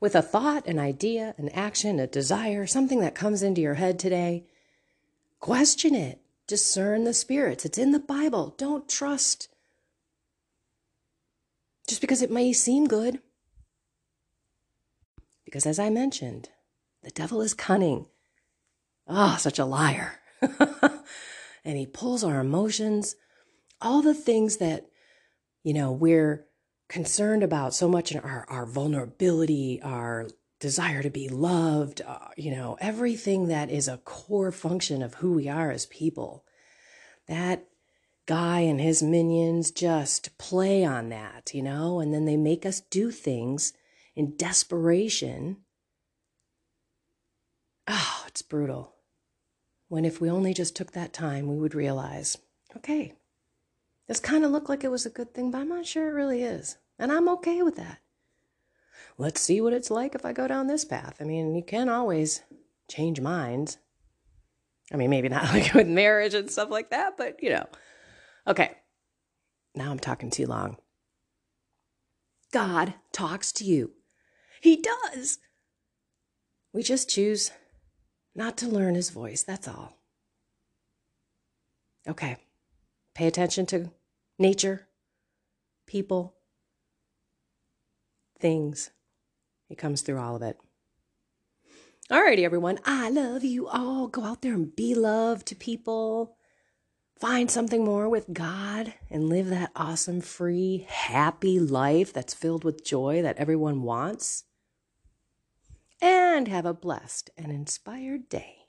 with 0.00 0.14
a 0.14 0.20
thought, 0.20 0.66
an 0.66 0.78
idea, 0.78 1.34
an 1.38 1.48
action, 1.50 1.98
a 1.98 2.06
desire, 2.06 2.66
something 2.66 3.00
that 3.00 3.14
comes 3.14 3.42
into 3.42 3.62
your 3.62 3.74
head 3.74 3.98
today. 3.98 4.44
Question 5.38 5.94
it. 5.94 6.20
Discern 6.46 7.04
the 7.04 7.14
spirits. 7.14 7.64
It's 7.64 7.78
in 7.78 7.92
the 7.92 7.98
Bible. 8.00 8.54
Don't 8.58 8.88
trust 8.88 9.48
just 11.90 12.00
because 12.00 12.22
it 12.22 12.30
may 12.30 12.52
seem 12.52 12.86
good. 12.86 13.20
Because 15.44 15.66
as 15.66 15.78
I 15.78 15.90
mentioned, 15.90 16.48
the 17.02 17.10
devil 17.10 17.40
is 17.40 17.54
cunning. 17.54 18.06
Ah, 19.08 19.34
oh, 19.34 19.38
such 19.38 19.58
a 19.58 19.64
liar. 19.64 20.20
and 21.64 21.76
he 21.76 21.86
pulls 21.86 22.22
our 22.24 22.40
emotions, 22.40 23.16
all 23.80 24.02
the 24.02 24.14
things 24.14 24.58
that, 24.58 24.86
you 25.62 25.74
know, 25.74 25.90
we're 25.90 26.46
concerned 26.88 27.42
about 27.42 27.74
so 27.74 27.88
much 27.88 28.12
in 28.12 28.18
our, 28.18 28.44
our 28.48 28.66
vulnerability, 28.66 29.80
our 29.82 30.28
desire 30.58 31.02
to 31.02 31.10
be 31.10 31.28
loved, 31.28 32.02
uh, 32.06 32.28
you 32.36 32.50
know, 32.50 32.76
everything 32.80 33.48
that 33.48 33.70
is 33.70 33.88
a 33.88 33.98
core 33.98 34.52
function 34.52 35.02
of 35.02 35.14
who 35.14 35.32
we 35.32 35.48
are 35.48 35.70
as 35.70 35.86
people. 35.86 36.44
That 37.26 37.66
guy 38.26 38.60
and 38.60 38.80
his 38.80 39.02
minions 39.02 39.70
just 39.70 40.36
play 40.38 40.84
on 40.84 41.08
that, 41.08 41.52
you 41.54 41.62
know, 41.62 42.00
and 42.00 42.12
then 42.12 42.26
they 42.26 42.36
make 42.36 42.66
us 42.66 42.80
do 42.80 43.10
things 43.10 43.72
in 44.14 44.36
desperation. 44.36 45.58
Oh, 47.92 48.24
it's 48.28 48.42
brutal. 48.42 48.94
When 49.88 50.04
if 50.04 50.20
we 50.20 50.30
only 50.30 50.54
just 50.54 50.76
took 50.76 50.92
that 50.92 51.12
time, 51.12 51.48
we 51.48 51.58
would 51.58 51.74
realize, 51.74 52.38
okay, 52.76 53.14
this 54.06 54.20
kind 54.20 54.44
of 54.44 54.52
looked 54.52 54.68
like 54.68 54.84
it 54.84 54.90
was 54.90 55.04
a 55.04 55.10
good 55.10 55.34
thing, 55.34 55.50
but 55.50 55.58
I'm 55.58 55.68
not 55.68 55.86
sure 55.86 56.08
it 56.08 56.14
really 56.14 56.42
is. 56.44 56.78
And 57.00 57.10
I'm 57.10 57.28
okay 57.30 57.62
with 57.62 57.74
that. 57.76 57.98
Let's 59.18 59.40
see 59.40 59.60
what 59.60 59.72
it's 59.72 59.90
like 59.90 60.14
if 60.14 60.24
I 60.24 60.32
go 60.32 60.46
down 60.46 60.68
this 60.68 60.84
path. 60.84 61.16
I 61.20 61.24
mean, 61.24 61.56
you 61.56 61.64
can 61.64 61.88
always 61.88 62.42
change 62.88 63.20
minds. 63.20 63.78
I 64.92 64.96
mean, 64.96 65.10
maybe 65.10 65.28
not 65.28 65.44
like 65.52 65.74
with 65.74 65.88
marriage 65.88 66.34
and 66.34 66.48
stuff 66.48 66.70
like 66.70 66.90
that, 66.90 67.16
but 67.16 67.42
you 67.42 67.50
know. 67.50 67.66
Okay, 68.46 68.70
now 69.74 69.90
I'm 69.90 69.98
talking 69.98 70.30
too 70.30 70.46
long. 70.46 70.76
God 72.52 72.94
talks 73.12 73.50
to 73.52 73.64
you. 73.64 73.92
He 74.60 74.76
does. 74.76 75.38
We 76.72 76.82
just 76.84 77.10
choose 77.10 77.50
not 78.34 78.56
to 78.58 78.66
learn 78.66 78.94
his 78.94 79.10
voice, 79.10 79.42
that's 79.42 79.68
all. 79.68 79.96
Okay, 82.08 82.36
pay 83.14 83.26
attention 83.26 83.66
to 83.66 83.90
nature, 84.38 84.86
people, 85.86 86.34
things. 88.38 88.90
He 89.68 89.74
comes 89.74 90.00
through 90.00 90.18
all 90.18 90.36
of 90.36 90.42
it. 90.42 90.58
Alrighty, 92.10 92.44
everyone. 92.44 92.80
I 92.84 93.08
love 93.08 93.44
you 93.44 93.68
all. 93.68 94.08
Go 94.08 94.24
out 94.24 94.42
there 94.42 94.54
and 94.54 94.74
be 94.74 94.96
love 94.96 95.44
to 95.44 95.54
people. 95.54 96.36
Find 97.20 97.50
something 97.50 97.84
more 97.84 98.08
with 98.08 98.32
God 98.32 98.94
and 99.10 99.28
live 99.28 99.48
that 99.50 99.70
awesome, 99.76 100.20
free, 100.20 100.86
happy 100.88 101.60
life 101.60 102.12
that's 102.12 102.34
filled 102.34 102.64
with 102.64 102.84
joy 102.84 103.22
that 103.22 103.36
everyone 103.36 103.82
wants. 103.82 104.44
And 106.02 106.48
have 106.48 106.64
a 106.64 106.72
blessed 106.72 107.30
and 107.36 107.52
inspired 107.52 108.28
day. 108.30 108.59